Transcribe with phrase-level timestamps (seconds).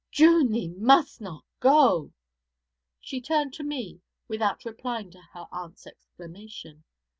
[0.09, 2.11] 'June, thee must not go!'
[2.99, 6.83] She turned to me, without replying to her aunt's exclamation.